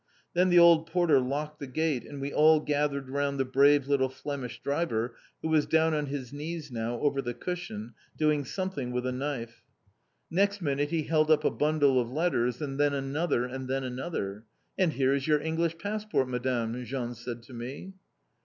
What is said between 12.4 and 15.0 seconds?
and then another and then another, "And